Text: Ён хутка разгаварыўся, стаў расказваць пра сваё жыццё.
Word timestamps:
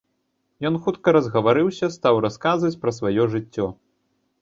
Ён 0.69 0.79
хутка 0.87 1.07
разгаварыўся, 1.17 1.91
стаў 1.99 2.21
расказваць 2.29 2.75
пра 2.83 2.91
сваё 3.01 3.31
жыццё. 3.39 3.73